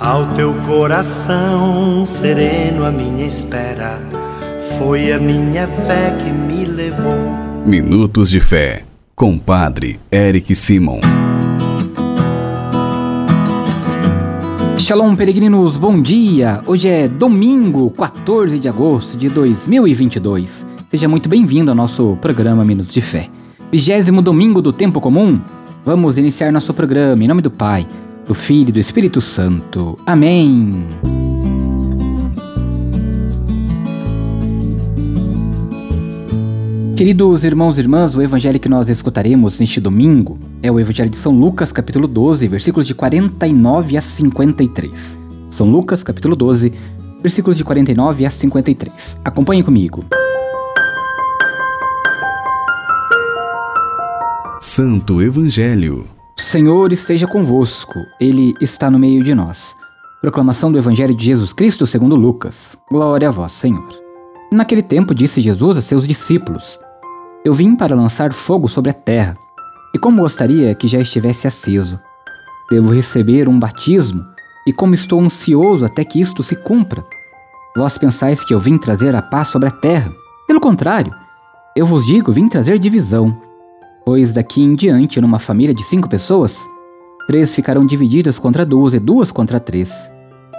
[0.00, 4.00] Ao teu coração sereno, a minha espera
[4.76, 7.14] foi a minha fé que me levou.
[7.64, 8.82] Minutos de Fé,
[9.14, 10.98] com Padre Eric Simon.
[14.76, 16.60] Shalom, peregrinos, bom dia!
[16.66, 20.66] Hoje é domingo, 14 de agosto de 2022.
[20.88, 23.28] Seja muito bem-vindo ao nosso programa Minutos de Fé.
[23.70, 25.40] Vigésimo domingo do tempo comum.
[25.86, 27.86] Vamos iniciar nosso programa em nome do Pai
[28.26, 29.98] do Filho e do Espírito Santo.
[30.06, 30.72] Amém.
[36.96, 41.16] Queridos irmãos e irmãs, o evangelho que nós escutaremos neste domingo é o evangelho de
[41.16, 45.18] São Lucas, capítulo 12, versículos de 49 a 53.
[45.48, 46.72] São Lucas, capítulo 12,
[47.20, 49.20] versículos de 49 a 53.
[49.24, 50.04] Acompanhe comigo.
[54.60, 59.74] Santo Evangelho Senhor esteja convosco, Ele está no meio de nós.
[60.20, 62.76] Proclamação do Evangelho de Jesus Cristo segundo Lucas.
[62.90, 63.88] Glória a vós, Senhor.
[64.52, 66.78] Naquele tempo disse Jesus a seus discípulos:
[67.44, 69.36] Eu vim para lançar fogo sobre a terra,
[69.94, 72.00] e como gostaria que já estivesse aceso.
[72.70, 74.24] Devo receber um batismo,
[74.66, 77.04] e como estou ansioso até que isto se cumpra.
[77.76, 80.10] Vós pensais que eu vim trazer a paz sobre a terra?
[80.46, 81.14] Pelo contrário,
[81.76, 83.36] eu vos digo, vim trazer divisão.
[84.04, 86.62] Pois daqui em diante, numa família de cinco pessoas,
[87.26, 90.10] três ficarão divididas contra duas e duas contra três.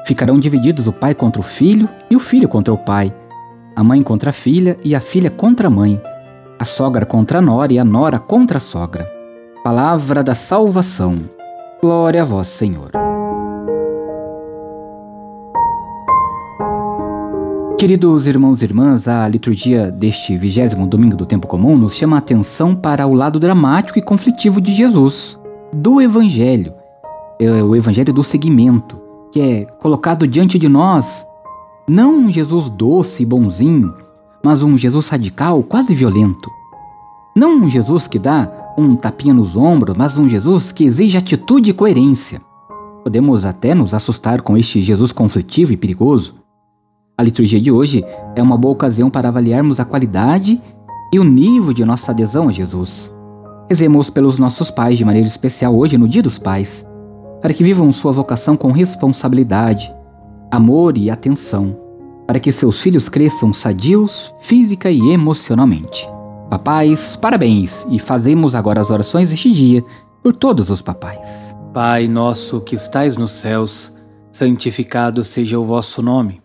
[0.07, 3.13] Ficarão divididos o pai contra o filho e o filho contra o pai,
[3.75, 6.01] a mãe contra a filha e a filha contra a mãe,
[6.57, 9.05] a sogra contra a nora e a nora contra a sogra.
[9.63, 11.17] Palavra da salvação.
[11.81, 13.05] Glória a vós, Senhor.
[17.86, 22.17] Queridos irmãos e irmãs, a liturgia deste vigésimo domingo do tempo comum nos chama a
[22.17, 25.38] atenção para o lado dramático e conflitivo de Jesus,
[25.72, 26.73] do Evangelho,
[27.39, 29.00] é o Evangelho do seguimento,
[29.31, 31.28] que é colocado diante de nós
[31.88, 33.94] não um Jesus doce e bonzinho,
[34.44, 36.50] mas um Jesus radical, quase violento.
[37.38, 41.69] Não um Jesus que dá um tapinha nos ombros, mas um Jesus que exige atitude
[41.69, 42.41] e coerência.
[43.03, 46.44] Podemos até nos assustar com este Jesus conflitivo e perigoso,
[47.18, 48.06] a liturgia de hoje
[48.36, 50.62] é uma boa ocasião para avaliarmos a qualidade
[51.14, 53.14] e o nível de nossa adesão a Jesus.
[53.70, 56.86] Rezemos pelos nossos pais de maneira especial hoje no Dia dos Pais,
[57.42, 59.94] para que vivam sua vocação com responsabilidade,
[60.52, 61.78] amor e atenção,
[62.28, 66.08] para que seus filhos cresçam sadios física e emocionalmente.
[66.50, 69.84] Papais, parabéns e fazemos agora as orações deste dia
[70.22, 71.56] por todos os papais.
[71.74, 73.94] Pai nosso que estais nos céus,
[74.32, 76.44] santificado seja o vosso nome.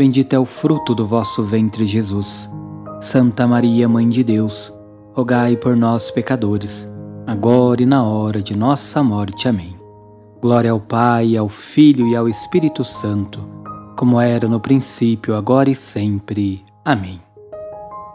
[0.00, 2.50] Bendito é o fruto do vosso ventre, Jesus.
[2.98, 4.72] Santa Maria, Mãe de Deus,
[5.12, 6.90] rogai por nós, pecadores,
[7.26, 9.46] agora e na hora de nossa morte.
[9.46, 9.78] Amém.
[10.40, 13.46] Glória ao Pai, ao Filho e ao Espírito Santo,
[13.94, 16.64] como era no princípio, agora e sempre.
[16.82, 17.20] Amém.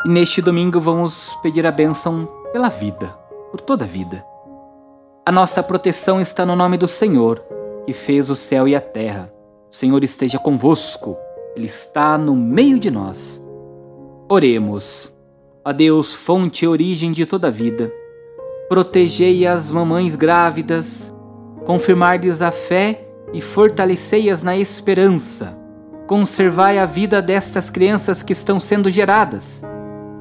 [0.03, 3.09] E neste domingo vamos pedir a bênção pela vida,
[3.51, 4.25] por toda a vida.
[5.23, 7.45] A nossa proteção está no nome do Senhor,
[7.85, 9.31] que fez o céu e a terra.
[9.71, 11.15] O Senhor esteja convosco.
[11.55, 13.43] Ele está no meio de nós.
[14.29, 15.13] Oremos.
[15.63, 17.91] A Deus, fonte e origem de toda vida,
[18.69, 21.11] protegei as mamães grávidas,
[21.65, 25.57] confirmar-lhes a fé e fortalecei-as na esperança.
[26.05, 29.63] Conservai a vida destas crianças que estão sendo geradas.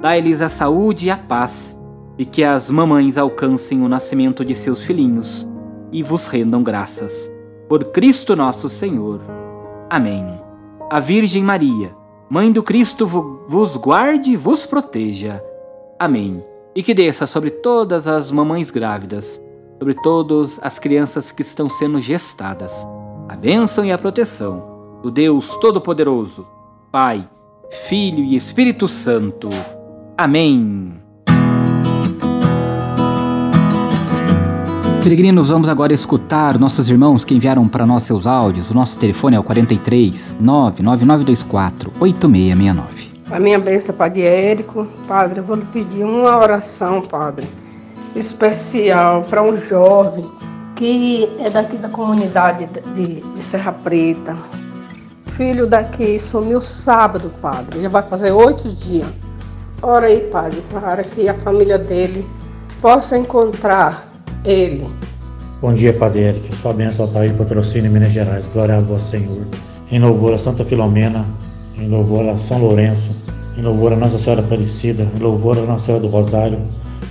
[0.00, 1.78] Dai-lhes a saúde e a paz,
[2.17, 5.47] e que as mamães alcancem o nascimento de seus filhinhos
[5.93, 7.31] e vos rendam graças.
[7.69, 9.21] Por Cristo nosso Senhor.
[9.91, 10.44] Amém
[10.94, 11.93] a Virgem Maria,
[12.31, 15.44] Mãe do Cristo, vos guarde e vos proteja.
[15.99, 16.41] Amém.
[16.73, 19.43] E que desça sobre todas as mamães grávidas,
[19.76, 22.87] sobre todas as crianças que estão sendo gestadas,
[23.29, 26.46] a bênção e a proteção do Deus Todo-Poderoso,
[26.93, 27.29] Pai,
[27.88, 29.49] Filho e Espírito Santo.
[30.17, 31.04] Amém.
[35.05, 38.71] Peregrinos, vamos agora escutar nossos irmãos que enviaram para nós seus áudios.
[38.71, 43.11] O nosso telefone é o 43 99924 8669.
[43.31, 44.87] A minha bênção, Padre Érico.
[45.06, 47.47] Padre, eu vou lhe pedir uma oração, Padre,
[48.17, 50.25] especial para um jovem
[50.75, 54.35] que é daqui da comunidade de, de Serra Preta.
[55.27, 57.83] filho daqui sumiu sábado, padre.
[57.83, 59.09] Já vai fazer oito dias.
[59.83, 62.27] Ora aí, padre, para que a família dele
[62.81, 64.13] possa encontrar
[64.44, 64.87] ele.
[65.61, 66.56] Bom dia, Padre Eric.
[66.56, 68.44] Sua bênção está aí, patrocínio em Minas Gerais.
[68.52, 69.46] Glória a vós, Senhor.
[69.91, 71.25] Em louvor a Santa Filomena,
[71.79, 73.11] em louvor a São Lourenço,
[73.56, 76.58] em louvor a Nossa Senhora Aparecida, em louvor a Nossa Senhora do Rosário,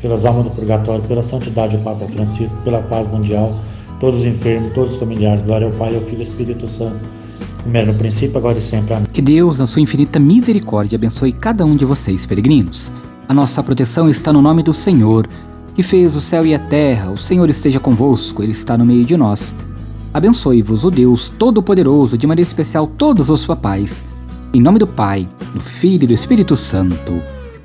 [0.01, 3.57] pelas almas do purgatório, pela santidade do Papa Francisco, pela paz mundial,
[3.99, 5.41] todos os enfermos, todos os familiares.
[5.41, 6.99] Glória ao Pai, ao Filho e ao Espírito Santo.
[7.63, 8.93] Primeiro, no princípio, agora e sempre.
[8.93, 9.07] Amém.
[9.11, 12.91] Que Deus, na sua infinita misericórdia, abençoe cada um de vocês, peregrinos.
[13.27, 15.25] A nossa proteção está no nome do Senhor,
[15.75, 17.11] que fez o céu e a terra.
[17.11, 19.55] O Senhor esteja convosco, Ele está no meio de nós.
[20.13, 24.05] Abençoe-vos o Deus Todo-Poderoso, de maneira especial todos os papais.
[24.53, 27.21] Em nome do Pai, do Filho e do Espírito Santo.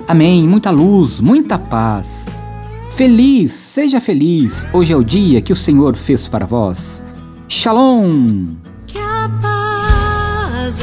[0.07, 0.47] Amém.
[0.47, 2.27] Muita luz, muita paz.
[2.89, 4.67] Feliz, seja feliz.
[4.73, 7.03] Hoje é o dia que o Senhor fez para vós.
[7.47, 8.55] Shalom!
[8.87, 10.79] Que a paz